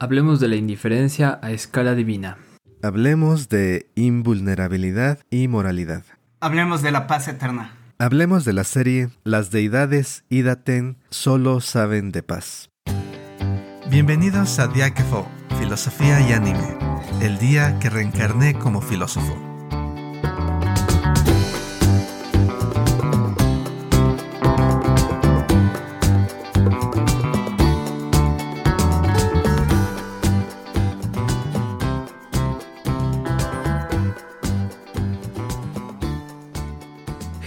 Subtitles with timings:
[0.00, 2.38] Hablemos de la indiferencia a escala divina.
[2.84, 6.04] Hablemos de invulnerabilidad y moralidad.
[6.38, 7.72] Hablemos de la paz eterna.
[7.98, 12.70] Hablemos de la serie Las deidades Idaten solo saben de paz.
[13.90, 15.26] Bienvenidos a Diáquefo,
[15.58, 16.78] Filosofía y Anime,
[17.20, 19.47] el día que reencarné como filósofo.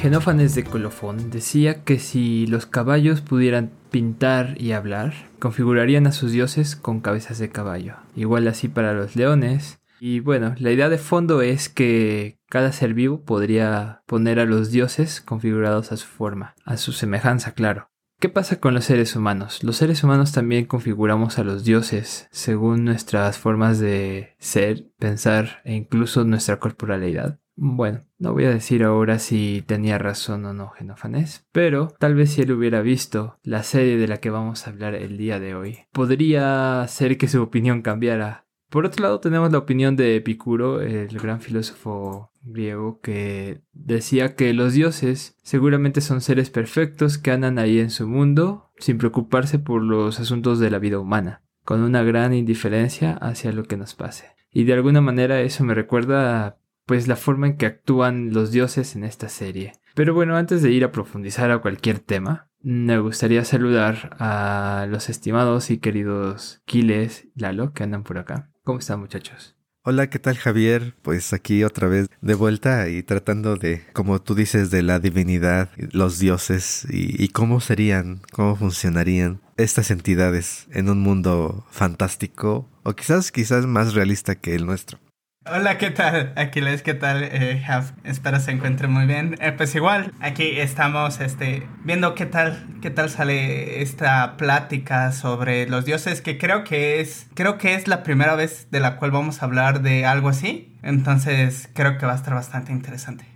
[0.01, 6.31] Genófanes de Colofón decía que si los caballos pudieran pintar y hablar, configurarían a sus
[6.31, 7.97] dioses con cabezas de caballo.
[8.15, 9.79] Igual así para los leones.
[9.99, 14.71] Y bueno, la idea de fondo es que cada ser vivo podría poner a los
[14.71, 17.91] dioses configurados a su forma, a su semejanza, claro.
[18.20, 19.63] ¿Qué pasa con los seres humanos?
[19.63, 25.75] Los seres humanos también configuramos a los dioses según nuestras formas de ser, pensar e
[25.75, 27.40] incluso nuestra corporalidad.
[27.55, 32.32] Bueno, no voy a decir ahora si tenía razón o no Genófanes, pero tal vez
[32.32, 35.55] si él hubiera visto la serie de la que vamos a hablar el día de
[35.55, 38.46] hoy, podría ser que su opinión cambiara.
[38.70, 44.54] Por otro lado tenemos la opinión de Epicuro, el gran filósofo griego, que decía que
[44.54, 49.84] los dioses seguramente son seres perfectos que andan ahí en su mundo sin preocuparse por
[49.84, 54.27] los asuntos de la vida humana, con una gran indiferencia hacia lo que nos pase.
[54.54, 56.57] Y de alguna manera eso me recuerda
[56.91, 59.71] pues la forma en que actúan los dioses en esta serie.
[59.95, 65.07] Pero bueno, antes de ir a profundizar a cualquier tema, me gustaría saludar a los
[65.07, 68.51] estimados y queridos Kiles y Lalo que andan por acá.
[68.66, 69.56] ¿Cómo están muchachos?
[69.85, 70.94] Hola, ¿qué tal Javier?
[71.01, 75.69] Pues aquí otra vez de vuelta y tratando de, como tú dices, de la divinidad,
[75.94, 82.94] los dioses y, y, cómo serían, cómo funcionarían estas entidades en un mundo fantástico o
[82.95, 85.00] quizás, quizás más realista que el nuestro.
[85.44, 86.34] Hola, ¿qué tal?
[86.35, 87.23] Aquiles, ¿qué tal?
[87.23, 87.66] Eh,
[88.03, 89.38] espero se encuentre muy bien.
[89.41, 95.67] Eh, pues igual, aquí estamos este, viendo qué tal, qué tal sale esta plática sobre
[95.67, 99.09] los dioses, que creo que es, creo que es la primera vez de la cual
[99.09, 100.77] vamos a hablar de algo así.
[100.83, 103.30] Entonces, creo que va a estar bastante interesante.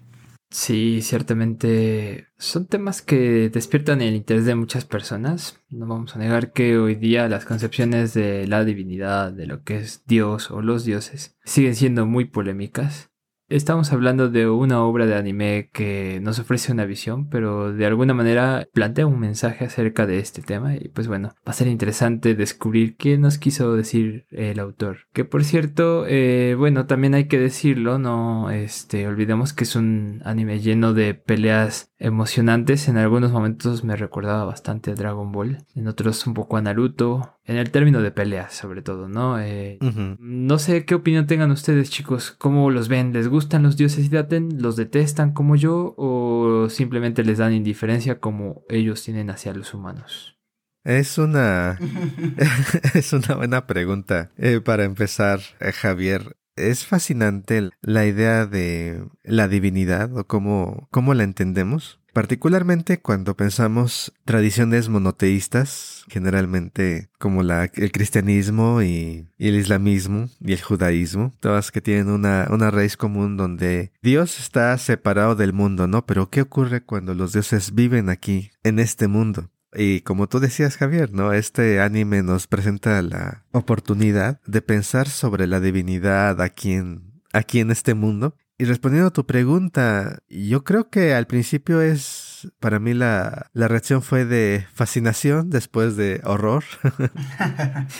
[0.58, 5.62] Sí, ciertamente son temas que despiertan el interés de muchas personas.
[5.70, 9.76] No vamos a negar que hoy día las concepciones de la divinidad, de lo que
[9.76, 13.12] es Dios o los dioses, siguen siendo muy polémicas.
[13.47, 18.16] Estamos hablando de una obra de anime que nos ofrece una visión, pero de alguna
[18.16, 22.33] manera plantea un mensaje acerca de este tema y pues bueno, va a ser interesante
[22.33, 25.01] descubrir qué nos quiso decir el autor.
[25.13, 30.23] Que por cierto, eh, bueno, también hay que decirlo, no, este, olvidemos que es un
[30.25, 32.88] anime lleno de peleas emocionantes.
[32.88, 37.38] En algunos momentos me recordaba bastante a Dragon Ball, en otros un poco a Naruto,
[37.45, 39.39] en el término de peleas sobre todo, ¿no?
[39.39, 39.79] Eh,
[40.19, 44.61] No sé qué opinión tengan ustedes chicos, cómo los ven, ¿les gustan los dioses Daten?
[44.61, 50.38] ¿Los detestan como yo o simplemente les dan indiferencia como ellos tienen hacia los humanos?
[50.83, 51.79] Es una
[52.94, 54.31] es una buena pregunta.
[54.38, 61.14] Eh, para empezar, eh, Javier, es fascinante la idea de la divinidad o cómo, cómo
[61.14, 62.00] la entendemos.
[62.14, 70.62] Particularmente cuando pensamos tradiciones monoteístas, generalmente como el cristianismo y, y, el islamismo y el
[70.62, 76.06] judaísmo, todas que tienen una, una raíz común donde Dios está separado del mundo, ¿no?
[76.06, 79.50] Pero ¿qué ocurre cuando los dioses viven aquí, en este mundo?
[79.75, 81.34] Y como tú decías, Javier, ¿no?
[81.34, 87.72] Este anime nos presenta la oportunidad de pensar sobre la divinidad aquí en, aquí en
[87.72, 88.36] este mundo.
[88.58, 93.68] Y respondiendo a tu pregunta, yo creo que al principio es, para mí la, la
[93.68, 96.63] reacción fue de fascinación, después de horror.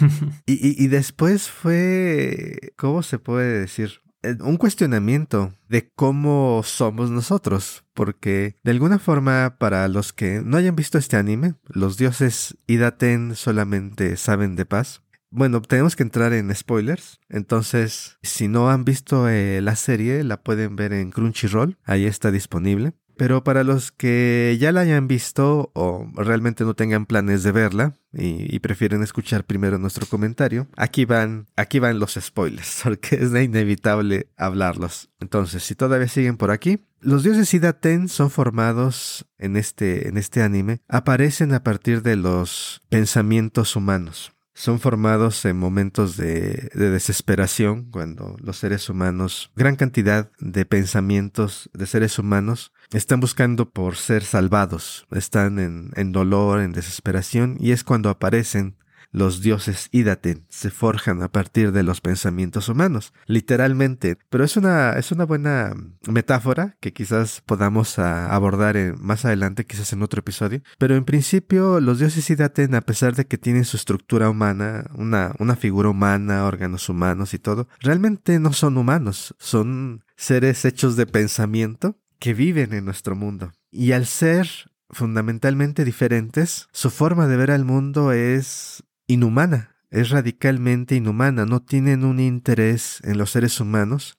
[0.46, 4.05] y, y, y después fue, ¿cómo se puede decir?
[4.40, 10.75] Un cuestionamiento de cómo somos nosotros, porque de alguna forma para los que no hayan
[10.75, 15.02] visto este anime, los dioses Idaten solamente saben de paz.
[15.31, 20.42] Bueno, tenemos que entrar en spoilers, entonces si no han visto eh, la serie la
[20.42, 22.94] pueden ver en Crunchyroll, ahí está disponible.
[23.17, 27.94] Pero para los que ya la hayan visto o realmente no tengan planes de verla
[28.12, 34.29] y, prefieren escuchar primero nuestro comentario, aquí van, aquí van los spoilers, porque es inevitable
[34.38, 35.09] hablarlos.
[35.19, 40.41] Entonces, si todavía siguen por aquí, los dioses Idaten son formados en este, en este
[40.41, 47.91] anime, aparecen a partir de los pensamientos humanos son formados en momentos de, de, desesperación,
[47.91, 54.24] cuando los seres humanos, gran cantidad de pensamientos de seres humanos, están buscando por ser
[54.24, 58.78] salvados, están en, en dolor, en desesperación, y es cuando aparecen
[59.16, 64.18] los dioses Idaten se forjan a partir de los pensamientos humanos, literalmente.
[64.30, 65.74] Pero es una, es una buena
[66.06, 70.62] metáfora que quizás podamos ah, abordar más adelante, quizás en otro episodio.
[70.78, 75.34] Pero en principio, los dioses Idaten, a pesar de que tienen su estructura humana, una,
[75.40, 81.06] una figura humana, órganos humanos y todo, realmente no son humanos, son seres hechos de
[81.06, 83.51] pensamiento que viven en nuestro mundo.
[83.71, 84.47] Y al ser
[84.89, 92.03] fundamentalmente diferentes, su forma de ver al mundo es inhumana, es radicalmente inhumana, no tienen
[92.03, 94.17] un interés en los seres humanos.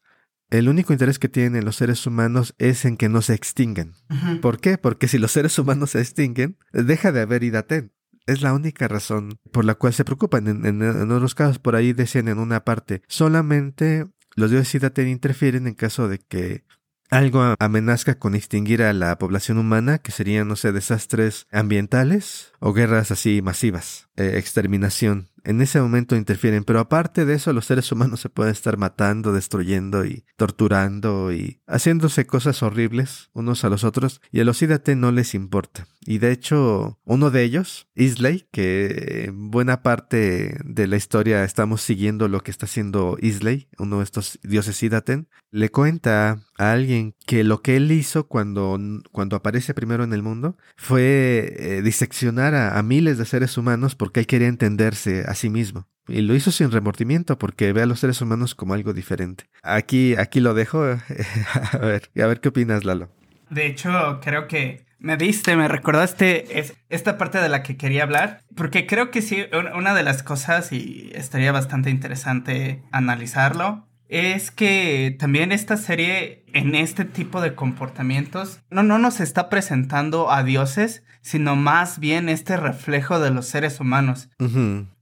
[0.48, 3.94] El único interés que tienen en los seres humanos es en que no se extingan.
[4.40, 4.78] ¿Por qué?
[4.78, 7.92] Porque si los seres humanos se extinguen, deja de haber Idaten.
[8.26, 10.46] Es la única razón por la cual se preocupan.
[10.46, 15.66] En, en, otros casos, por ahí decían en una parte, solamente los dioses Idaten interfieren
[15.66, 16.65] en caso de que
[17.10, 22.72] algo amenazca con extinguir a la población humana, que serían, no sé, desastres ambientales o
[22.72, 27.90] guerras así masivas, eh, exterminación en ese momento interfieren, pero aparte de eso los seres
[27.92, 33.84] humanos se pueden estar matando, destruyendo y torturando y haciéndose cosas horribles unos a los
[33.84, 34.60] otros y a los
[34.96, 35.86] no les importa.
[36.06, 41.82] Y de hecho, uno de ellos, Isley, que en buena parte de la historia estamos
[41.82, 47.14] siguiendo lo que está haciendo Isley, uno de estos dioses Idaten, le cuenta a alguien
[47.26, 48.78] que lo que él hizo cuando,
[49.10, 53.96] cuando aparece primero en el mundo fue eh, diseccionar a, a, miles de seres humanos
[53.96, 55.88] porque él quería entenderse a sí mismo.
[56.08, 59.46] Y lo hizo sin remordimiento porque ve a los seres humanos como algo diferente.
[59.62, 60.84] Aquí, aquí lo dejo.
[61.72, 63.10] a ver, a ver qué opinas, Lalo.
[63.50, 68.02] De hecho, creo que me diste, me recordaste es, esta parte de la que quería
[68.02, 69.44] hablar, porque creo que sí,
[69.74, 76.74] una de las cosas, y estaría bastante interesante analizarlo, es que también esta serie en
[76.74, 82.56] este tipo de comportamientos no, no nos está presentando a dioses, sino más bien este
[82.56, 84.30] reflejo de los seres humanos.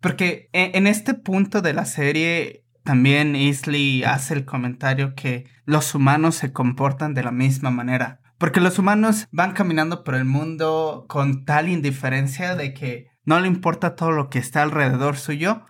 [0.01, 5.95] Porque en, en, este punto de la serie también Isley hace el comentario que los
[5.95, 8.21] humanos se comportan de la misma manera.
[8.45, 13.49] Porque los humanos van caminando por el mundo con tal indiferencia de que no le
[13.49, 15.63] importa todo lo que está alrededor suyo.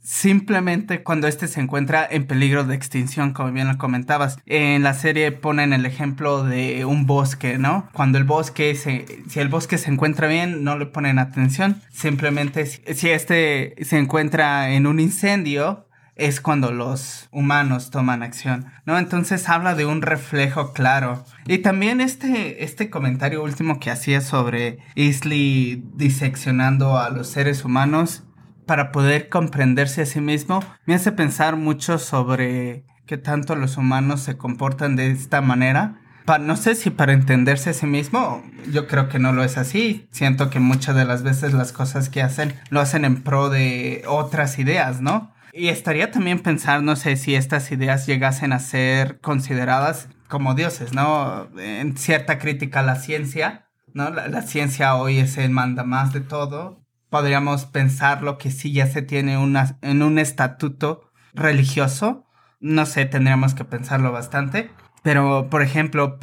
[0.00, 4.38] Simplemente cuando éste se encuentra en peligro de extinción, como bien lo comentabas.
[4.46, 7.90] En la serie ponen el ejemplo de un bosque, ¿no?
[7.92, 11.82] Cuando el bosque se, si el bosque se encuentra bien, no le ponen atención.
[11.90, 15.84] Simplemente si, si este se encuentra en un incendio,
[16.16, 18.98] es cuando los humanos toman acción, ¿no?
[18.98, 21.24] Entonces habla de un reflejo claro.
[21.46, 28.24] Y también este, este comentario último que hacía sobre Isley diseccionando a los seres humanos
[28.66, 34.20] para poder comprenderse a sí mismo, me hace pensar mucho sobre qué tanto los humanos
[34.20, 36.00] se comportan de esta manera.
[36.40, 40.08] no sé si para entenderse a sí mismo, yo creo que no lo es así.
[40.10, 44.04] Siento que muchas de las veces las cosas que hacen lo hacen en pro de
[44.06, 45.33] otras ideas, ¿no?
[45.56, 50.94] Y estaría también pensar, no sé, si estas ideas llegasen a ser consideradas como dioses,
[50.94, 51.48] ¿no?
[51.56, 54.10] En cierta crítica a la ciencia, ¿no?
[54.10, 56.84] La, ciencia hoy es el manda más de todo.
[57.08, 62.26] Podríamos pensarlo que sí ya se tiene una, en un estatuto religioso.
[62.58, 64.72] No sé, tendríamos que pensarlo bastante.
[65.04, 66.18] Pero, por ejemplo,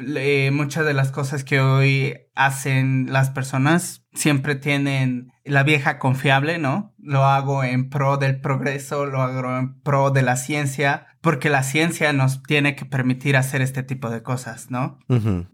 [0.51, 6.90] muchas de las cosas que hoy hacen las personas siempre tienen la vieja confiable, ¿no?
[7.03, 11.63] Lo hago en pro del progreso, lo hago en pro de la ciencia, porque la
[11.63, 14.99] ciencia nos tiene que permitir hacer este tipo de cosas, ¿no?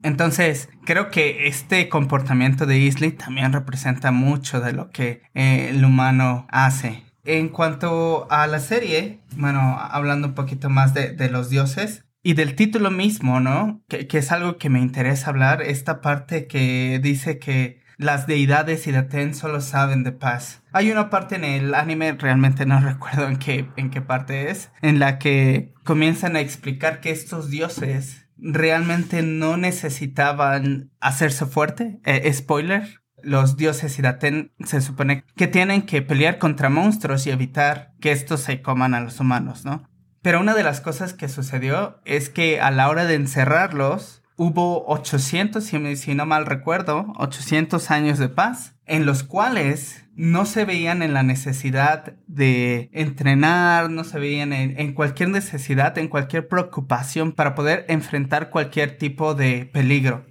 [0.03, 5.83] Entonces, creo que este comportamiento de Isley también representa mucho de lo que eh, el
[5.83, 7.03] humano hace.
[7.23, 12.33] En cuanto a la serie, bueno, hablando un poquito más de, de los dioses, y
[12.33, 13.81] del título mismo, ¿no?
[13.87, 18.91] Que, es algo que me interesa hablar, esta parte que dice que las deidades y
[18.91, 20.61] Daten solo saben de paz.
[20.71, 24.71] Hay una parte en el anime, realmente no recuerdo en qué, en qué parte es,
[24.81, 31.99] en la que comienzan a explicar que estos dioses realmente no necesitaban hacerse fuerte.
[32.05, 37.31] Eh, spoiler, los dioses y Daten se supone que tienen que pelear contra monstruos y
[37.31, 39.89] evitar que estos se coman a los humanos, ¿no?
[40.21, 44.85] Pero una de las cosas que sucedió es que a la hora de encerrarlos, hubo
[44.87, 51.01] 800, si, no mal recuerdo, 800 años de paz, en los cuales no se veían
[51.01, 57.55] en la necesidad de entrenar, no se veían en, cualquier necesidad, en cualquier preocupación para
[57.55, 60.25] poder enfrentar cualquier tipo de peligro.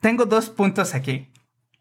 [0.00, 1.28] Tengo dos puntos aquí.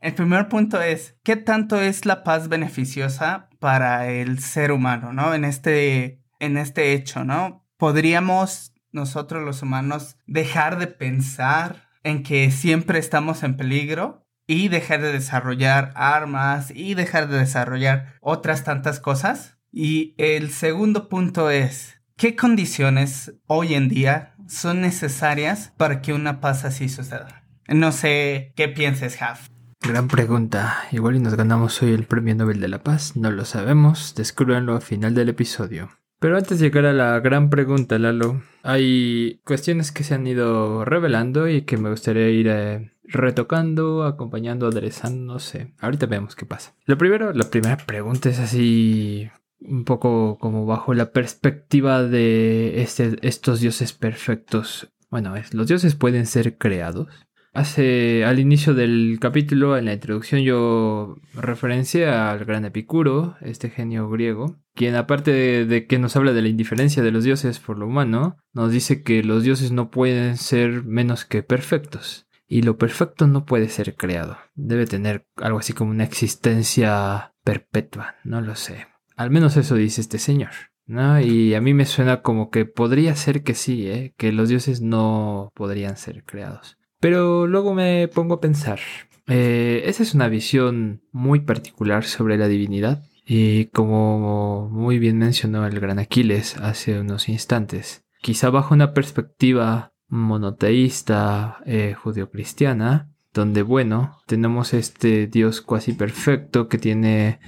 [0.02, 5.34] El primer punto es, ¿qué tanto es la paz beneficiosa para el ser humano, ¿no?
[5.34, 7.66] En este en este hecho, ¿no?
[7.78, 15.02] Podríamos nosotros los humanos dejar de pensar en que siempre estamos en peligro y dejar
[15.02, 19.58] de desarrollar armas y dejar de desarrollar otras tantas cosas.
[19.72, 26.42] Y el segundo punto es, ¿qué condiciones hoy en día son necesarias para que una
[26.42, 27.44] paz así suceda?
[27.68, 29.48] No sé qué pienses, Haf.
[29.82, 30.84] Gran pregunta.
[30.92, 33.16] Igual y nos ganamos hoy el Premio Nobel de la Paz.
[33.16, 34.16] No lo sabemos.
[34.16, 35.90] Descúbranlo al final del episodio.
[36.20, 40.84] Pero antes de llegar a la gran pregunta, Lalo, hay cuestiones que se han ido
[40.84, 45.74] revelando y que me gustaría ir eh, retocando, acompañando, aderezando, no sé.
[45.80, 46.76] Ahorita vemos qué pasa.
[46.86, 49.30] Lo primero, la primera pregunta es así
[49.62, 54.92] un poco como bajo la perspectiva de este, estos dioses perfectos.
[55.10, 57.08] Bueno, es, los dioses pueden ser creados.
[57.54, 64.08] Hace al inicio del capítulo, en la introducción, yo referencié al gran Epicuro, este genio
[64.10, 67.88] griego, quien aparte de, que nos habla de la indiferencia de los dioses por lo
[67.88, 72.28] humano, nos dice que los dioses no pueden ser menos que perfectos.
[72.48, 74.38] Y lo perfecto no puede ser creado.
[74.56, 78.88] Debe tener algo así como una existencia perpetua, no lo sé.
[79.16, 80.52] Al menos eso dice este señor.
[80.90, 81.22] ¿no?
[81.22, 84.14] Y a mí me suena como que podría ser que sí, ¿eh?
[84.18, 86.79] que los dioses no podrían ser creados.
[87.00, 88.80] Pero luego me pongo a pensar,
[89.28, 95.68] eh, esa es una visión muy particular sobre la divinidad y como muy bien mencionó
[95.68, 104.18] el gran Aquiles hace unos instantes, quizá bajo una perspectiva monoteísta eh, judio-cristiana, donde bueno,
[104.26, 107.40] tenemos este Dios cuasi perfecto que tiene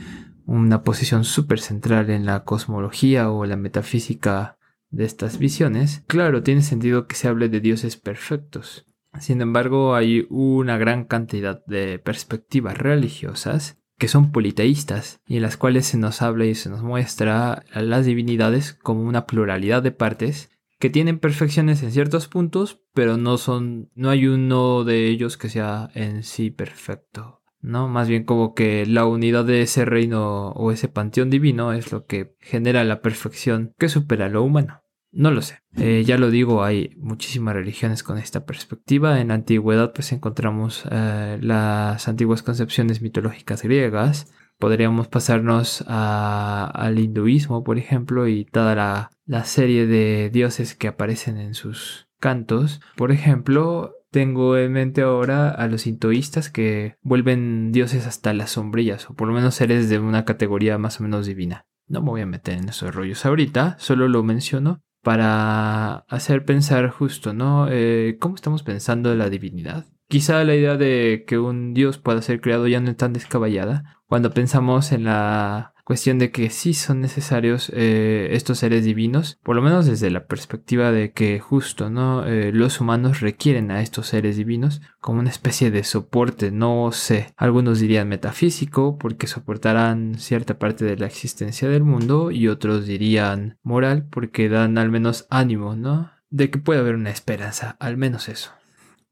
[0.45, 4.57] una posición súper central en la cosmología o la metafísica
[4.91, 8.85] de estas visiones, claro, tiene sentido que se hable de dioses perfectos.
[9.19, 15.57] Sin embargo, hay una gran cantidad de perspectivas religiosas que son politeístas y en las
[15.57, 19.91] cuales se nos habla y se nos muestra a las divinidades como una pluralidad de
[19.91, 20.49] partes
[20.79, 25.49] que tienen perfecciones en ciertos puntos, pero no son no hay uno de ellos que
[25.49, 27.87] sea en sí perfecto, ¿no?
[27.87, 32.05] Más bien como que la unidad de ese reino o ese panteón divino es lo
[32.05, 34.80] que genera la perfección que supera lo humano.
[35.11, 35.59] No lo sé.
[35.75, 39.19] Eh, ya lo digo, hay muchísimas religiones con esta perspectiva.
[39.19, 44.33] En la antigüedad pues encontramos eh, las antiguas concepciones mitológicas griegas.
[44.57, 51.55] Podríamos pasarnos al hinduismo, por ejemplo, y toda la, serie de dioses que aparecen en
[51.55, 52.79] sus cantos.
[52.95, 59.09] Por ejemplo, tengo en mente ahora a los sintoístas que vuelven dioses hasta las sombrillas,
[59.09, 61.65] o por lo menos seres de una categoría más o menos divina.
[61.87, 66.89] No me voy a meter en esos rollos ahorita, solo lo menciono para hacer pensar
[66.89, 67.67] justo, ¿no?
[67.69, 69.85] Eh, ¿Cómo estamos pensando la divinidad?
[70.11, 74.01] Quizá la idea de que un dios pueda ser creado ya no es tan descabellada
[74.07, 79.55] cuando pensamos en la cuestión de que sí son necesarios eh, estos seres divinos, por
[79.55, 82.25] lo menos desde la perspectiva de que justo, ¿no?
[82.25, 87.33] Eh, los humanos requieren a estos seres divinos como una especie de soporte, no sé,
[87.37, 93.59] algunos dirían metafísico porque soportarán cierta parte de la existencia del mundo y otros dirían
[93.63, 96.11] moral porque dan al menos ánimo, ¿no?
[96.29, 98.51] De que puede haber una esperanza, al menos eso.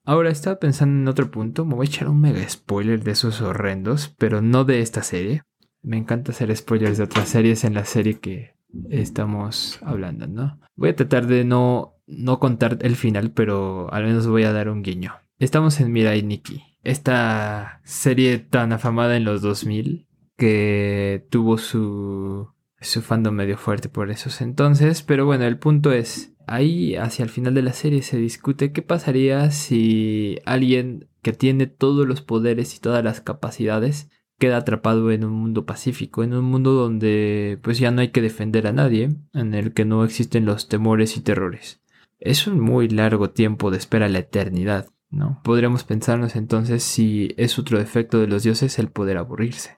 [0.09, 3.41] Ahora estaba pensando en otro punto, me voy a echar un mega spoiler de esos
[3.41, 5.43] horrendos, pero no de esta serie.
[5.83, 8.55] Me encanta hacer spoilers de otras series en la serie que
[8.89, 10.59] estamos hablando, ¿no?
[10.75, 14.69] Voy a tratar de no, no contar el final, pero al menos voy a dar
[14.69, 15.13] un guiño.
[15.37, 22.49] Estamos en Mirai Nikki, esta serie tan afamada en los 2000 que tuvo su,
[22.81, 27.29] su fandom medio fuerte por esos entonces, pero bueno, el punto es, ahí hacia el
[27.29, 32.75] final de la serie se discute qué pasaría si alguien que tiene todos los poderes
[32.75, 37.77] y todas las capacidades queda atrapado en un mundo pacífico, en un mundo donde pues
[37.77, 41.22] ya no hay que defender a nadie, en el que no existen los temores y
[41.22, 41.82] terrores.
[42.20, 45.41] Es un muy largo tiempo de espera a la eternidad, ¿no?
[45.44, 49.77] Podríamos pensarnos entonces si es otro defecto de los dioses el poder aburrirse.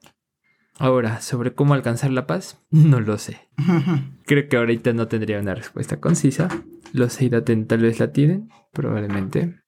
[0.81, 3.49] Ahora, sobre cómo alcanzar la paz, no lo sé.
[4.25, 6.49] Creo que ahorita no tendría una respuesta concisa.
[6.91, 9.61] Los Eidaten tal vez la tienen, probablemente.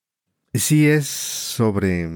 [0.56, 2.10] Sí, es sobre,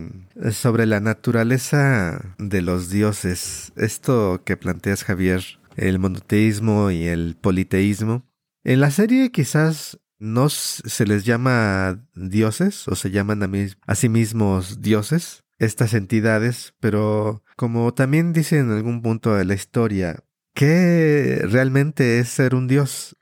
[0.52, 3.72] sobre la naturaleza de los dioses.
[3.76, 5.44] Esto que planteas, Javier,
[5.76, 8.26] el monoteísmo y el politeísmo.
[8.64, 13.50] En la serie quizás no se les llama dioses o se llaman a,
[13.86, 19.54] a sí mismos dioses, estas entidades, pero como también dice en algún punto de la
[19.54, 20.24] historia,
[20.58, 23.16] ¿Qué realmente es ser un dios?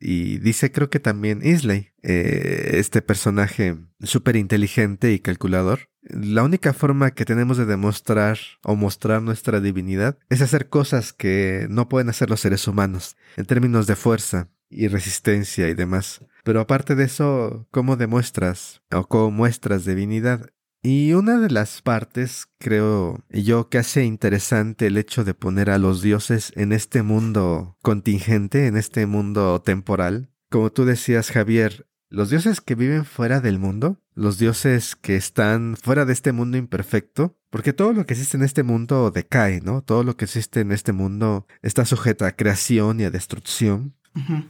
[0.00, 5.88] Y dice creo que también Isley, eh, este personaje súper inteligente y calculador.
[6.02, 11.68] La única forma que tenemos de demostrar o mostrar nuestra divinidad es hacer cosas que
[11.70, 16.24] no pueden hacer los seres humanos, en términos de fuerza y resistencia y demás.
[16.42, 20.50] Pero aparte de eso, ¿cómo demuestras o cómo muestras divinidad?
[20.84, 25.78] Y una de las partes, creo yo, que hace interesante el hecho de poner a
[25.78, 30.30] los dioses en este mundo contingente, en este mundo temporal.
[30.50, 35.76] Como tú decías, Javier, los dioses que viven fuera del mundo, los dioses que están
[35.80, 39.82] fuera de este mundo imperfecto, porque todo lo que existe en este mundo decae, ¿no?
[39.82, 43.94] Todo lo que existe en este mundo está sujeto a creación y a destrucción.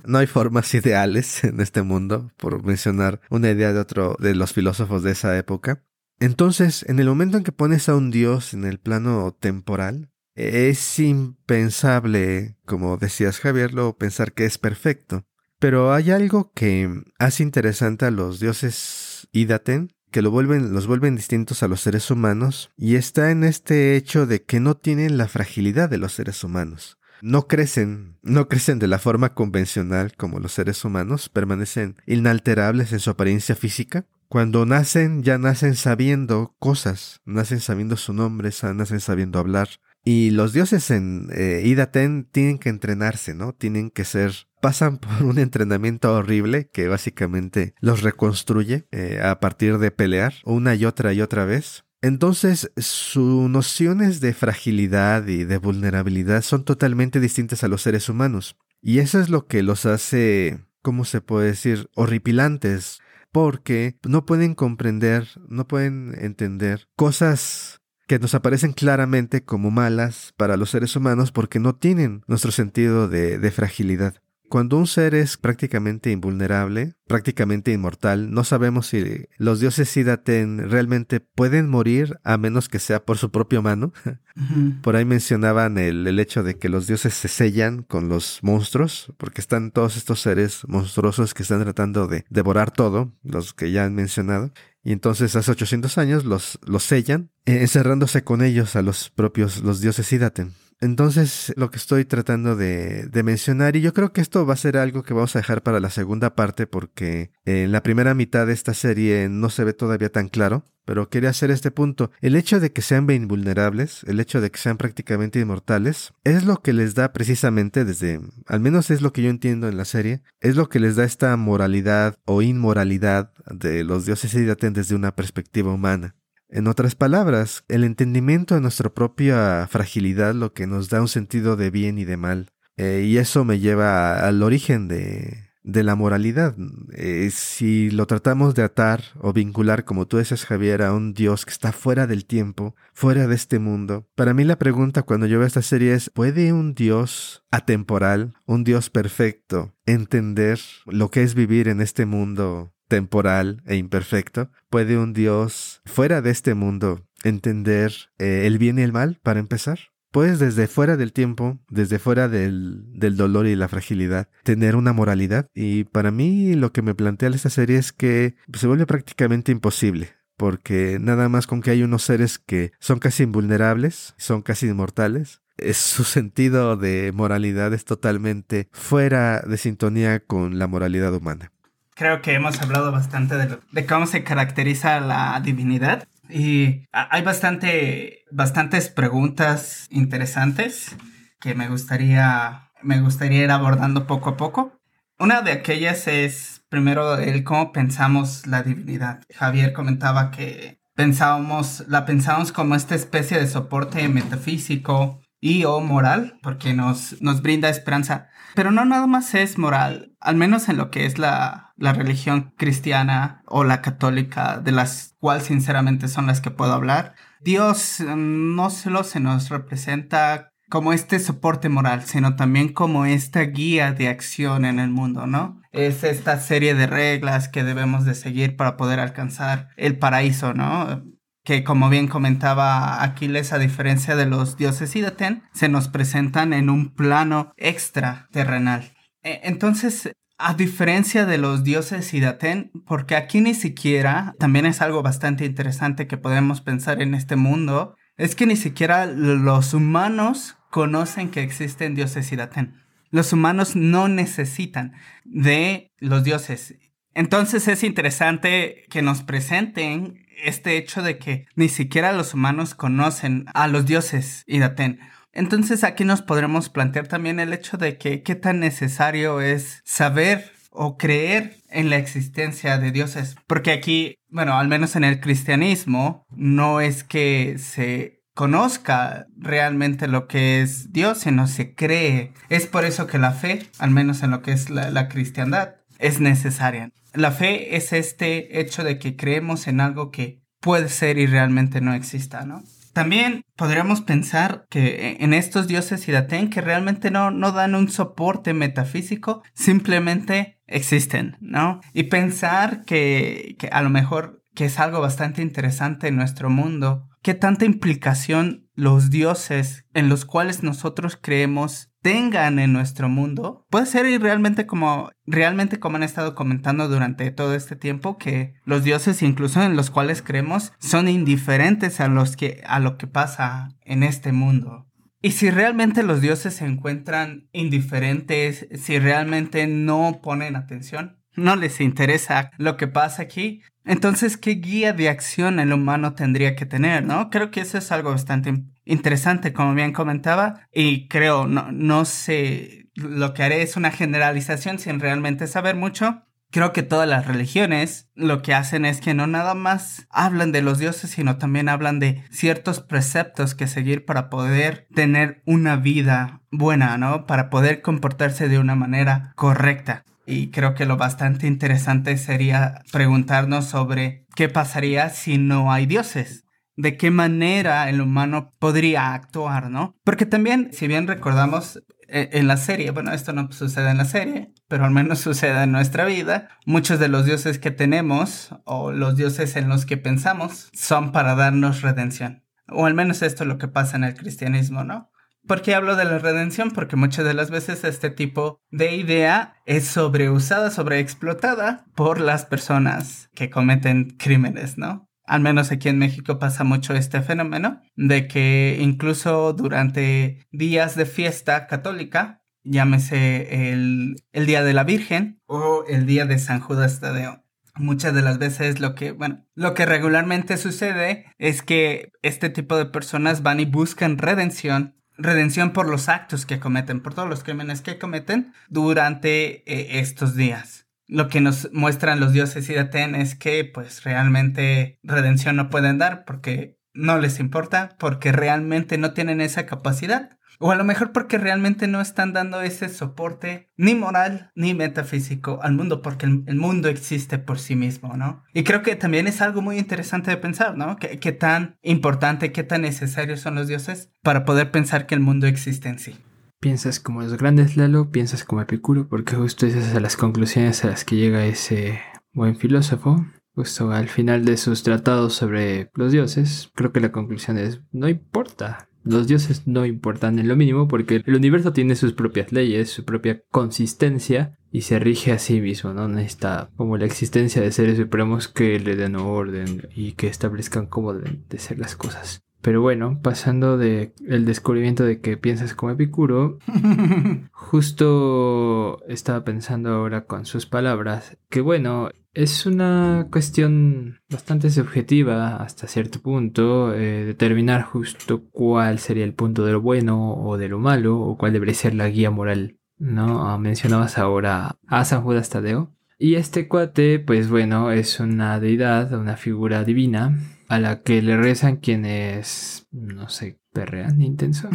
[0.07, 4.55] No hay formas ideales en este mundo, por mencionar una idea de otro de los
[4.55, 5.85] filósofos de esa época.
[6.23, 11.01] Entonces, en el momento en que pones a un dios en el plano temporal, es
[11.01, 15.27] impensable, como decías Javier, lo pensar que es perfecto.
[15.59, 16.89] Pero hay algo que
[17.19, 22.95] hace interesante a los dioses Idaten, que los vuelven distintos a los seres humanos, y
[22.95, 26.99] está en este hecho de que no tienen la fragilidad de los seres humanos.
[27.21, 33.01] No crecen, no crecen de la forma convencional como los seres humanos, permanecen inalterables en
[33.01, 39.39] su apariencia física, cuando nacen, ya nacen sabiendo cosas, nacen sabiendo su nombre, nacen sabiendo
[39.39, 39.69] hablar.
[40.07, 43.53] Y los dioses en eh, Idaten tienen que entrenarse, ¿no?
[43.53, 49.77] Tienen que ser, pasan por un entrenamiento horrible que básicamente los reconstruye eh, a partir
[49.77, 51.85] de pelear una y otra y otra vez.
[52.01, 58.57] Entonces, sus nociones de fragilidad y de vulnerabilidad son totalmente distintas a los seres humanos.
[58.81, 64.55] Y eso es lo que los hace, ¿cómo se puede decir?, horripilantes, porque no pueden
[64.55, 71.33] comprender, no pueden entender cosas que nos aparecen claramente como malas para los seres humanos
[71.33, 74.23] porque no tienen nuestro sentido de, de fragilidad.
[74.53, 81.21] Cuando un ser es prácticamente invulnerable, prácticamente inmortal, no sabemos si los dioses Sidaten realmente
[81.21, 83.95] pueden morir a menos que sea por su propia mano.
[84.83, 89.15] Por ahí mencionaban el, el, hecho de que los dioses se sellan con los monstruos,
[89.17, 93.87] porque están todos estos seres monstruosos que están tratando de devorar todo, los que ya
[93.87, 94.53] han mencionado.
[94.85, 99.63] Y entonces hace 800 años los, los sellan, eh, encerrándose con ellos a los propios,
[99.63, 100.53] los dioses Sidaten.
[100.83, 104.77] Entonces, lo que estoy tratando de, mencionar, y yo creo que esto va a ser
[104.77, 108.53] algo que vamos a dejar para la segunda parte porque en la primera mitad de
[108.53, 112.11] esta serie no se ve todavía tan claro, pero quería hacer este punto.
[112.21, 116.63] El hecho de que sean invulnerables, el hecho de que sean prácticamente inmortales, es lo
[116.63, 120.23] que les da precisamente desde, al menos es lo que yo entiendo en la serie,
[120.41, 125.15] es lo que les da esta moralidad o inmoralidad de los dioses Idaten desde una
[125.15, 126.17] perspectiva humana.
[126.55, 131.57] En otras palabras, el entendimiento de nuestra propia fragilidad lo que nos da un sentido
[131.57, 132.51] de bien y de mal.
[132.77, 136.55] Eh, y eso me lleva al origen de, la moralidad.
[136.93, 141.47] Eh, si lo tratamos de atar o vincular, como tú dices, Javier, a un Dios
[141.47, 145.39] que está fuera del tiempo, fuera de este mundo, para mí la pregunta cuando yo
[145.39, 151.35] veo esta serie es, ¿puede un Dios atemporal, un Dios perfecto, entender lo que es
[151.35, 157.95] vivir en este mundo temporal e imperfecto, ¿puede un Dios fuera de este mundo entender
[158.19, 159.79] eh, el bien y el mal para empezar?
[160.11, 164.93] Puedes desde fuera del tiempo, desde fuera del, del, dolor y la fragilidad, tener una
[164.93, 165.47] moralidad.
[165.55, 170.11] Y para mí lo que me plantea esta serie es que se vuelve prácticamente imposible.
[170.37, 175.41] Porque nada más con que hay unos seres que son casi invulnerables, son casi inmortales,
[175.57, 181.53] es su sentido de moralidad es totalmente fuera de sintonía con la moralidad humana
[181.95, 186.09] creo que hemos hablado bastante de, cómo se caracteriza la divinidad.
[186.29, 190.97] Y hay bastante, bastantes preguntas interesantes
[191.41, 194.81] que me gustaría, me gustaría ir abordando poco a poco.
[195.19, 199.23] Una de aquellas es, primero, el cómo pensamos la divinidad.
[199.35, 206.39] Javier comentaba que pensábamos, la pensábamos como esta especie de soporte metafísico y o moral,
[206.43, 208.29] porque nos, nos brinda esperanza.
[208.55, 212.55] Pero no nada más es moral, al menos en lo que es la, la religión
[212.57, 217.17] cristiana o la católica, de las cuales sinceramente son las que puedo hablar.
[217.41, 223.41] Dios mm, no solo se nos representa como este soporte moral, sino también como esta
[223.41, 225.61] guía de acción en el mundo, ¿no?
[225.73, 231.03] Es esta serie de reglas que debemos de seguir para poder alcanzar el paraíso, ¿no?
[231.45, 236.71] que como bien comentaba Aquiles, a diferencia de los dioses Idaten, se nos presentan en
[236.71, 238.93] un plano extraterrenal.
[239.25, 240.13] E, entonces,
[240.45, 246.07] a diferencia de los dioses Idaten, porque aquí ni siquiera, también es algo bastante interesante
[246.09, 251.95] que podemos pensar en este mundo, es que ni siquiera los humanos conocen que existen
[251.95, 252.75] dioses Idaten.
[253.11, 256.75] Los humanos no necesitan de los dioses.
[257.15, 263.45] Entonces es interesante que nos presenten este hecho de que ni siquiera los humanos conocen
[263.55, 264.99] a los dioses Idaten.
[265.33, 270.53] Entonces aquí nos podremos plantear también el hecho de que qué tan necesario es saber
[270.71, 273.37] o creer en la existencia de dioses.
[273.47, 280.27] Porque aquí, bueno, al menos en el cristianismo, no es que se conozca realmente lo
[280.27, 282.33] que es Dios, sino se cree.
[282.49, 286.21] Es por eso que la fe, al menos en lo que es la, cristiandad, es
[286.21, 286.91] necesaria.
[287.15, 291.81] La fe es este hecho de que creemos en algo que puede ser y realmente
[291.81, 292.63] no exista, ¿no?
[292.93, 298.53] También podríamos pensar que en estos dioses Idaten que realmente no, no dan un soporte
[298.53, 301.81] metafísico, simplemente existen, ¿no?
[301.95, 307.09] Y pensar que, que a lo mejor que es algo bastante interesante en nuestro mundo,
[307.23, 313.65] qué tanta implicación los dioses en los cuales nosotros creemos tengan en nuestro mundo.
[313.71, 318.55] Puede ser y realmente como realmente como han estado comentando durante todo este tiempo que
[318.65, 323.07] los dioses incluso en los cuales creemos son indiferentes a los que a lo que
[323.07, 324.89] pasa en este mundo.
[325.25, 331.81] Y si realmente los dioses se encuentran indiferentes, si realmente no ponen atención, no les
[331.81, 337.05] interesa lo que pasa aquí, entonces, ¿qué guía de acción el humano tendría que tener,
[337.05, 337.31] no?
[337.31, 342.89] Creo que eso es algo bastante interesante, como bien comentaba, y creo, no, no sé,
[342.95, 346.23] lo que haré es una generalización sin realmente saber mucho.
[346.53, 350.61] Creo que todas las religiones lo que hacen es que no nada más hablan de
[350.61, 356.43] los dioses, sino también hablan de ciertos preceptos que seguir para poder tener una vida
[356.51, 357.27] buena, ¿no?
[357.27, 360.05] Para poder comportarse de una manera correcta.
[360.27, 366.45] Y creo que lo bastante interesante sería preguntarnos sobre qué pasaría si no hay dioses.
[366.77, 369.95] De qué manera el humano podría actuar, ¿no?
[370.05, 374.05] Porque también, si bien recordamos e, en la serie, bueno, esto no sucede en la
[374.07, 378.93] serie, pero al menos sucede en nuestra vida, muchos de los dioses que tenemos o
[378.93, 382.45] los dioses en los que pensamos son para darnos redención.
[382.69, 385.12] O al menos esto es lo que pasa en el cristianismo, ¿no?
[385.47, 386.71] ¿Por qué hablo de la redención?
[386.71, 393.29] Porque muchas de las veces este tipo de idea es sobreusada, sobreexplotada por las personas
[393.35, 395.09] que cometen crímenes, ¿no?
[395.25, 401.07] Al menos aquí en México pasa mucho este fenómeno de que incluso durante días de
[401.07, 407.01] fiesta católica, llámese el, el Día de la Virgen o el Día de San Judas
[407.01, 407.43] Tadeo,
[407.77, 412.77] Muchas de las veces lo que, bueno, lo que regularmente sucede es que este tipo
[412.77, 417.45] de personas van y buscan redención redención por los actos que cometen, por todos los
[417.45, 420.87] crímenes que cometen durante eh, estos días.
[421.07, 425.99] Lo que nos muestran los dioses y Aten es que pues realmente redención no pueden
[425.99, 430.39] dar porque no les importa, porque realmente no tienen esa capacidad.
[430.59, 435.59] O a lo mejor porque realmente no están dando ese soporte ni moral ni metafísico
[435.63, 438.45] al mundo, porque el, mundo existe por sí mismo, ¿no?
[438.55, 440.97] Y creo que también es algo muy interesante de pensar, ¿no?
[440.97, 445.47] ¿Qué, tan importante, qué tan necesarios son los dioses para poder pensar que el mundo
[445.47, 446.17] existe en sí?
[446.61, 450.89] Piensas como los grandes Lalo, piensas como Epicuro, porque justo esas son las conclusiones a
[450.89, 452.01] las que llega ese
[452.33, 453.27] buen filósofo.
[453.55, 458.09] Justo al final de sus tratados sobre los dioses, creo que la conclusión es, no
[458.09, 462.91] importa, los dioses no importan en lo mínimo porque el universo tiene sus propias leyes,
[462.91, 466.09] su propia consistencia y se rige a sí mismo, ¿no?
[466.09, 471.13] Necesita como la existencia de seres supremos que le den orden y que establezcan cómo
[471.13, 472.43] deben de ser las cosas.
[472.63, 476.59] Pero bueno, pasando de el descubrimiento de que piensas como Epicuro,
[477.51, 485.87] justo estaba pensando ahora con sus palabras que bueno, es una cuestión bastante subjetiva hasta
[485.87, 490.79] cierto punto eh, determinar justo cuál sería el punto de lo bueno o de lo
[490.79, 492.79] malo o cuál debería ser la guía moral.
[492.99, 493.49] ¿No?
[493.49, 495.93] Ah, mencionabas ahora a San Judas Tadeo.
[496.19, 500.39] Y este cuate, pues bueno, es una deidad, una figura divina
[500.73, 504.71] a la que le rezan quienes, no sé, perrean intenso.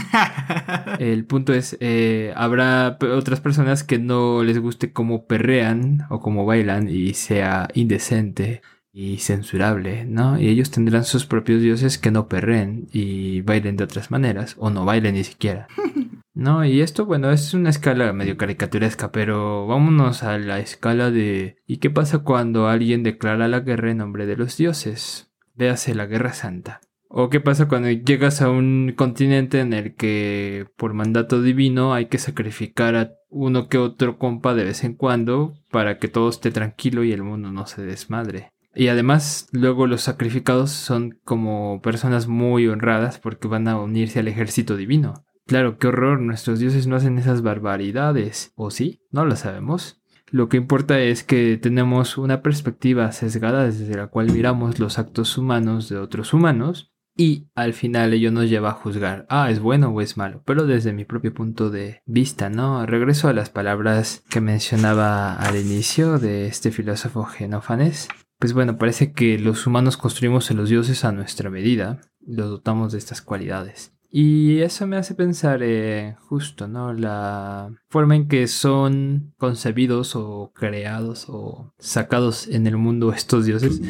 [1.00, 6.46] El punto es, eh, habrá otras personas que no les guste cómo perrean o cómo
[6.46, 8.62] bailan y sea indecente
[8.94, 10.40] y censurable, ¿no?
[10.40, 14.70] Y ellos tendrán sus propios dioses que no perreen y bailen de otras maneras o
[14.70, 15.68] no bailen ni siquiera.
[16.38, 21.58] No, y esto, bueno, es una escala medio caricaturesca, pero vámonos a la escala de
[21.66, 25.27] ¿y qué pasa cuando alguien declara la guerra en nombre de los dioses?
[25.58, 26.82] Véase la Guerra Santa.
[27.10, 32.08] ¿O qué pasa cuando llegas a un continente en el que por mandato divino hay
[32.08, 36.52] que sacrificar a uno que otro compa de vez en cuando para que todo esté
[36.52, 38.52] tranquilo y el mundo no se desmadre?
[38.76, 44.28] Y además luego los sacrificados son como personas muy honradas porque van a unirse al
[44.28, 45.26] ejército divino.
[45.48, 48.52] Claro, qué horror, nuestros dioses no hacen esas barbaridades.
[48.56, 49.00] ¿O sí?
[49.12, 50.02] No lo sabemos.
[50.30, 55.38] Lo que importa es que tenemos una perspectiva sesgada desde la cual miramos los actos
[55.38, 59.90] humanos de otros humanos y al final ello nos lleva a juzgar, ah, es bueno
[59.90, 62.86] o es malo, pero desde mi propio punto de vista, ¿no?
[62.86, 68.08] Regreso a las palabras que mencionaba al inicio de este filósofo Genófanes.
[68.38, 72.92] Pues bueno, parece que los humanos construimos a los dioses a nuestra medida, los dotamos
[72.92, 73.97] de estas cualidades.
[74.10, 76.94] Y eso me hace pensar eh, justo, ¿no?
[76.94, 83.82] La forma en que son concebidos o creados o sacados en el mundo estos dioses.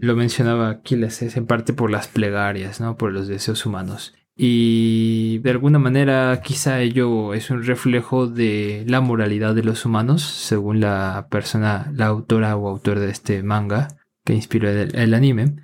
[0.00, 2.96] Lo mencionaba Aquiles, es en parte por las plegarias, ¿no?
[2.96, 4.14] Por los deseos humanos.
[4.36, 10.22] Y de alguna manera quizá ello es un reflejo de la moralidad de los humanos,
[10.22, 13.88] según la persona, la autora o autor de este manga
[14.24, 15.56] que inspiró el anime.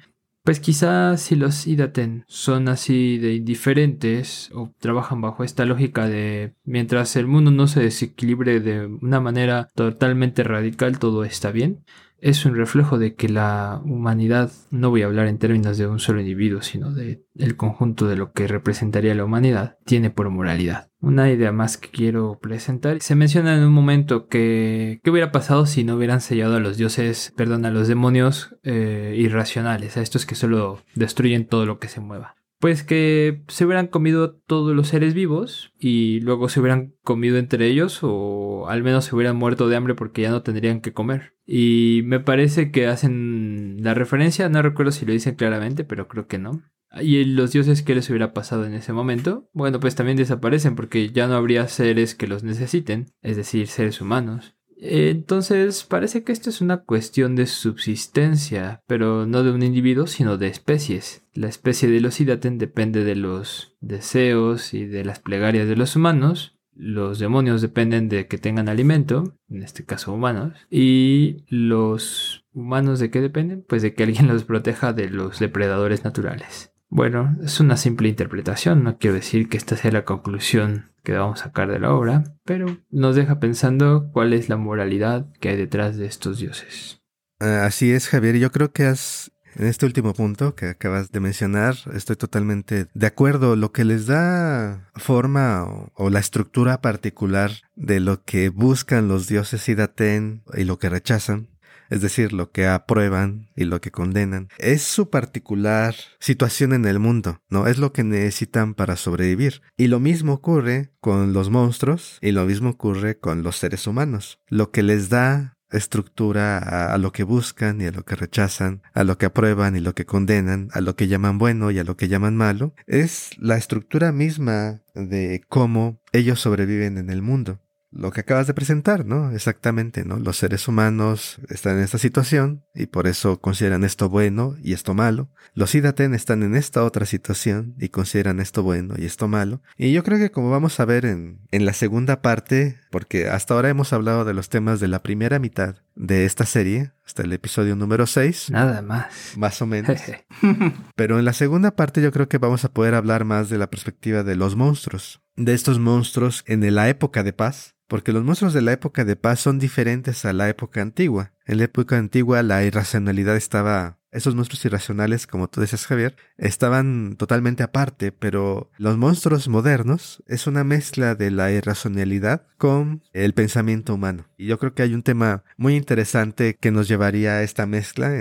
[0.42, 6.54] Pues quizás si los Idaten son así de indiferentes o trabajan bajo esta lógica de
[6.64, 11.84] mientras el mundo no se desequilibre de una manera totalmente radical todo está bien,
[12.20, 15.98] es un reflejo de que la humanidad, no voy a hablar en términos de un
[15.98, 20.89] solo individuo, sino de el conjunto de lo que representaría la humanidad, tiene por moralidad.
[21.00, 23.00] Una idea más que quiero presentar.
[23.00, 26.76] Se menciona en un momento que qué hubiera pasado si no hubieran sellado a los
[26.76, 31.88] dioses, perdón, a los demonios eh, irracionales, a estos que solo destruyen todo lo que
[31.88, 36.94] se mueva pues que se hubieran comido todos los seres vivos y luego se hubieran
[37.02, 40.82] comido entre ellos o al menos se hubieran muerto de hambre porque ya no tendrían
[40.82, 41.32] que comer.
[41.46, 46.26] Y me parece que hacen la referencia, no recuerdo si lo dicen claramente, pero creo
[46.26, 46.62] que no.
[47.00, 51.10] Y los dioses que les hubiera pasado en ese momento, bueno, pues también desaparecen porque
[51.10, 54.56] ya no habría seres que los necesiten, es decir, seres humanos.
[54.82, 60.38] Entonces parece que esto es una cuestión de subsistencia, pero no de un individuo, sino
[60.38, 61.26] de especies.
[61.34, 65.96] La especie de los Idaten depende de los deseos y de las plegarias de los
[65.96, 66.56] humanos.
[66.74, 70.54] Los demonios dependen de que tengan alimento, en este caso humanos.
[70.70, 73.62] Y los humanos de qué dependen?
[73.68, 76.72] Pues de que alguien los proteja de los depredadores naturales.
[76.90, 81.40] Bueno, es una simple interpretación, no quiero decir que esta sea la conclusión que vamos
[81.40, 85.56] a sacar de la obra, pero nos deja pensando cuál es la moralidad que hay
[85.56, 87.00] detrás de estos dioses.
[87.38, 88.36] Ah, así es, Javier.
[88.38, 93.06] Yo creo que has, en este último punto que acabas de mencionar, estoy totalmente de
[93.06, 93.54] acuerdo.
[93.54, 99.68] Lo que les da forma o, la estructura particular de lo que buscan los dioses
[99.68, 101.48] Idaten y lo que rechazan
[101.90, 106.98] es decir, lo que aprueban y lo que condenan, es su particular situación en el
[106.98, 107.66] mundo, ¿no?
[107.66, 109.60] Es lo que necesitan para sobrevivir.
[109.76, 114.38] Y lo mismo ocurre con los monstruos y lo mismo ocurre con los seres humanos.
[114.48, 116.58] Lo que les da estructura
[116.92, 119.94] a, lo que buscan y a lo que rechazan, a lo que aprueban y lo
[119.94, 123.56] que condenan, a lo que llaman bueno y a lo que llaman malo, es la
[123.56, 127.60] estructura misma de cómo ellos sobreviven en el mundo
[127.92, 129.32] lo que acabas de presentar, ¿no?
[129.32, 130.18] Exactamente, ¿no?
[130.18, 134.94] Los seres humanos están en esta situación y por eso consideran esto bueno y esto
[134.94, 135.28] malo.
[135.54, 139.60] Los Idaten están en esta otra situación y consideran esto bueno y esto malo.
[139.76, 143.54] Y yo creo que como vamos a ver en, en la segunda parte, porque hasta
[143.54, 147.32] ahora hemos hablado de los temas de la primera mitad de esta serie, hasta el
[147.32, 148.50] episodio número 6.
[148.50, 149.34] Nada más.
[149.36, 150.00] Más o menos.
[150.94, 153.68] Pero en la segunda parte yo creo que vamos a poder hablar más de la
[153.68, 155.20] perspectiva de los monstruos.
[155.34, 159.16] De estos monstruos en la época de paz porque los monstruos de la época de
[159.16, 161.32] paz son diferentes a la época antigua.
[161.44, 167.16] En la época antigua la irracionalidad estaba esos monstruos irracionales, como tú decías Javier, estaban
[167.16, 173.94] totalmente aparte, pero los monstruos modernos es una mezcla de la irracionalidad con el pensamiento
[173.94, 174.26] humano.
[174.36, 178.12] Y yo creo que hay un tema muy interesante que nos llevaría a esta mezcla,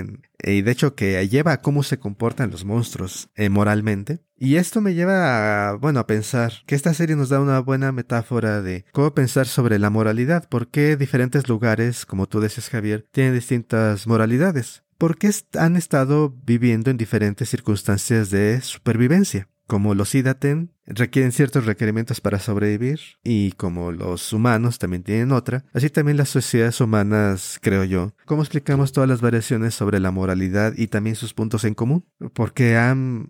[0.41, 4.19] y de hecho que lleva a cómo se comportan los monstruos eh, moralmente.
[4.37, 7.91] Y esto me lleva a, bueno, a pensar que esta serie nos da una buena
[7.91, 13.05] metáfora de cómo pensar sobre la moralidad, por qué diferentes lugares, como tú decías Javier,
[13.11, 19.47] tienen distintas moralidades porque han estado viviendo en diferentes circunstancias de supervivencia.
[19.65, 25.63] Como los Idaten requieren ciertos requerimientos para sobrevivir y como los humanos también tienen otra,
[25.73, 28.15] así también las sociedades humanas, creo yo.
[28.25, 32.03] ¿Cómo explicamos todas las variaciones sobre la moralidad y también sus puntos en común?
[32.33, 32.75] Porque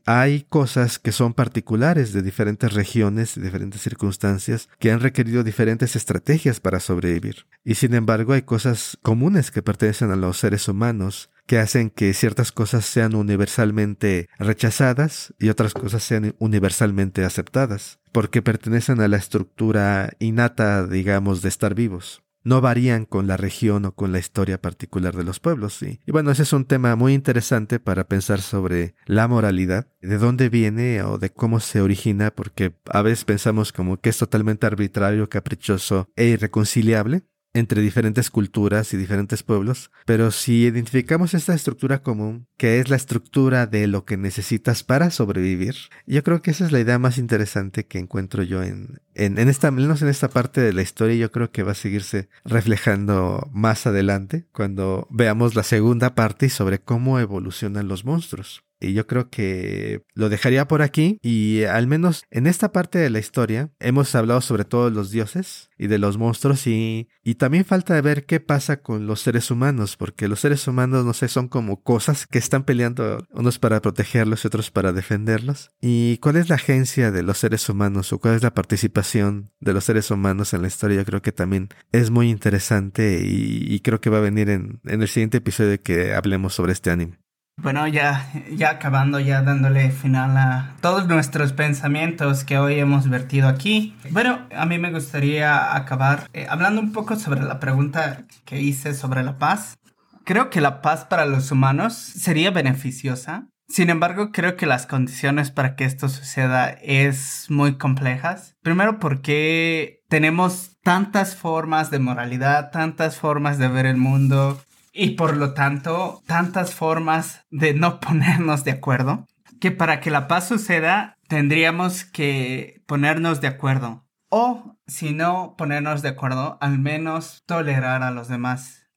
[0.06, 5.98] hay cosas que son particulares de diferentes regiones, de diferentes circunstancias, que han requerido diferentes
[5.98, 7.48] estrategias para sobrevivir.
[7.66, 12.14] Y sin embargo hay cosas comunes que pertenecen a los seres humanos que hacen que
[12.14, 19.18] ciertas cosas sean universalmente rechazadas y otras cosas sean universalmente aceptadas, porque pertenecen a la
[19.18, 22.22] estructura innata, digamos, de estar vivos.
[22.44, 25.82] No varían con la región o con la historia particular de los pueblos.
[25.82, 30.50] Y bueno, ese es un tema muy interesante para pensar sobre la moralidad, de dónde
[30.50, 35.30] viene o de cómo se origina, porque a veces pensamos como que es totalmente arbitrario,
[35.30, 42.48] caprichoso e irreconciliable, entre diferentes culturas y diferentes pueblos, pero si identificamos esta estructura común,
[42.58, 46.72] que es la estructura de lo que necesitas para sobrevivir, yo creo que esa es
[46.72, 50.62] la idea más interesante que encuentro yo en, en, en esta, menos en esta parte
[50.62, 55.64] de la historia, yo creo que va a seguirse reflejando más adelante cuando veamos la
[55.64, 58.64] segunda parte sobre cómo evolucionan los monstruos.
[58.80, 61.20] Y yo creo que lo dejaría por aquí.
[61.22, 65.12] Y al menos en esta parte de la historia hemos hablado sobre todo de los
[65.12, 66.68] dioses y de los monstruos.
[66.68, 69.98] Y, y también falta ver qué pasa con los seres humanos.
[69.98, 74.44] Porque los seres humanos, no sé, son como cosas que están peleando unos para protegerlos
[74.44, 75.72] y otros para defenderlos.
[75.82, 79.74] ¿Y cuál es la agencia de los seres humanos o cuál es la participación de
[79.74, 80.98] los seres humanos en la historia?
[80.98, 84.80] Yo creo que también es muy interesante y, y creo que va a venir en,
[84.86, 87.20] en el siguiente episodio que hablemos sobre este anime.
[87.62, 93.50] Bueno, ya, ya acabando, ya dándole final a todos nuestros pensamientos que hoy hemos vertido
[93.50, 93.98] aquí.
[94.12, 98.94] Bueno, a mí me gustaría acabar eh, hablando un poco sobre la pregunta que hice
[98.94, 99.78] sobre la paz.
[100.24, 103.50] Creo que la paz para los humanos sería beneficiosa.
[103.68, 108.56] Sin embargo, creo que las condiciones para que esto suceda es muy complejas.
[108.64, 114.60] Primero porque tenemos tantas formas de moralidad, tantas formas de ver el mundo,
[115.00, 119.28] y por lo tanto tantas formas de no ponernos de acuerdo
[119.62, 126.02] que para que la paz suceda tendríamos que ponernos de acuerdo o si no ponernos
[126.02, 128.88] de acuerdo al menos tolerar a los demás.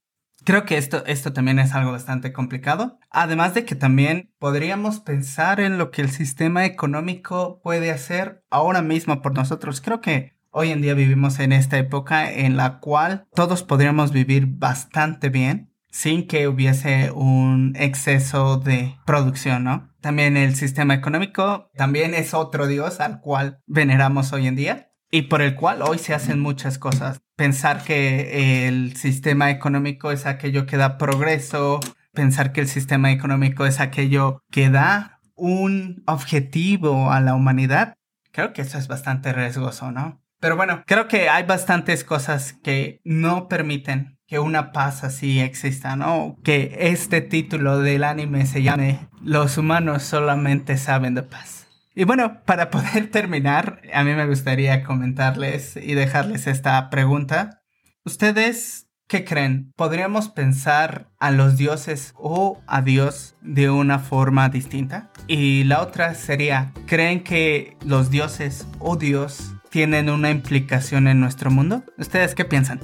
[0.44, 2.98] Creo que esto, esto también es algo bastante complicado.
[3.10, 8.82] Además de que también podríamos pensar en lo que el sistema económico puede hacer ahora
[8.82, 9.80] mismo por nosotros.
[9.80, 14.46] Creo que hoy en día vivimos en esta época en la cual todos podríamos vivir
[14.46, 19.90] bastante bien sin que hubiese un exceso de producción, ¿no?
[20.00, 25.22] También el sistema económico también es otro dios al cual veneramos hoy en día y
[25.22, 27.20] por el cual hoy se hacen muchas cosas.
[27.36, 31.78] Pensar que el sistema económico es aquello que da progreso,
[32.12, 37.94] pensar que el sistema económico es aquello que da un objetivo a la humanidad,
[38.32, 40.22] creo que eso es bastante riesgoso, ¿no?
[40.40, 45.94] Pero bueno, creo que hay bastantes cosas que no permiten que una paz así exista,
[45.94, 46.38] ¿no?
[46.42, 51.66] Que este título del anime se llame Los humanos solamente saben de paz.
[51.94, 57.60] Y bueno, para poder terminar, a mí me gustaría comentarles y dejarles esta pregunta.
[58.06, 59.70] ¿Ustedes qué creen?
[59.76, 65.10] ¿Podríamos pensar a los dioses o a Dios de una forma distinta?
[65.26, 71.50] Y la otra sería, ¿creen que los dioses o Dios tienen una implicación en nuestro
[71.50, 71.84] mundo?
[71.98, 72.80] ¿Ustedes qué piensan?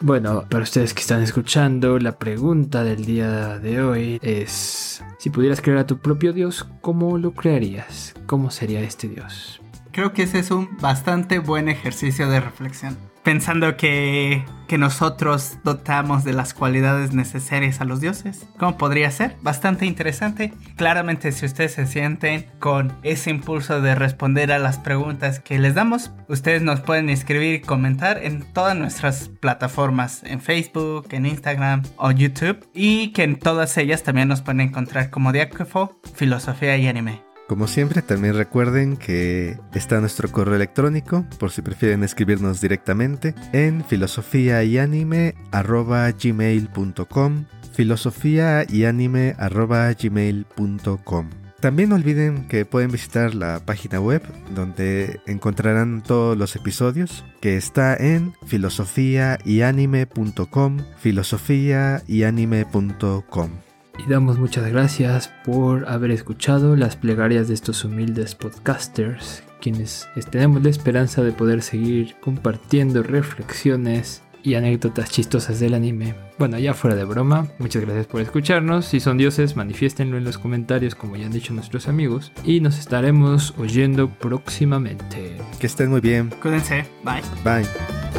[0.00, 5.60] Bueno, para ustedes que están escuchando, la pregunta del día de hoy es, si pudieras
[5.60, 8.14] crear a tu propio Dios, ¿cómo lo crearías?
[8.26, 9.60] ¿Cómo sería este Dios?
[9.90, 12.96] Creo que ese es un bastante buen ejercicio de reflexión
[13.28, 18.46] pensando que, que nosotros dotamos de las cualidades necesarias a los dioses.
[18.56, 19.36] ¿Cómo podría ser?
[19.42, 20.54] Bastante interesante.
[20.76, 25.74] Claramente si ustedes se sienten con ese impulso de responder a las preguntas que les
[25.74, 31.82] damos, ustedes nos pueden escribir y comentar en todas nuestras plataformas, en Facebook, en Instagram
[31.98, 36.88] o YouTube, y que en todas ellas también nos pueden encontrar como Diácofo, Filosofía y
[36.88, 37.27] Anime.
[37.48, 43.82] Como siempre, también recuerden que está nuestro correo electrónico, por si prefieren escribirnos directamente, en
[43.84, 51.30] filosofía y anime gmail.com filosofía y anime gmail.com
[51.60, 54.22] también no olviden que pueden visitar la página web
[54.54, 63.67] donde encontrarán todos los episodios que está en filosofiayanime.com filosofiayanime.com
[63.98, 70.62] y damos muchas gracias por haber escuchado las plegarias de estos humildes podcasters, quienes tenemos
[70.62, 76.14] la esperanza de poder seguir compartiendo reflexiones y anécdotas chistosas del anime.
[76.38, 78.86] Bueno, ya fuera de broma, muchas gracias por escucharnos.
[78.86, 82.32] Si son dioses, manifiéstenlo en los comentarios como ya han dicho nuestros amigos.
[82.44, 85.36] Y nos estaremos oyendo próximamente.
[85.58, 86.30] Que estén muy bien.
[86.40, 86.86] Cuídense.
[87.04, 87.22] Bye.
[87.44, 88.17] Bye.